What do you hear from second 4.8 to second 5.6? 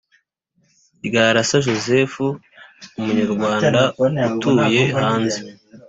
hanze